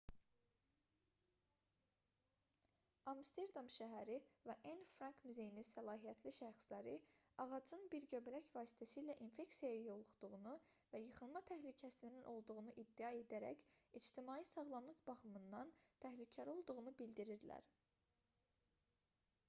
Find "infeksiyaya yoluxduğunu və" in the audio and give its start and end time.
9.27-11.03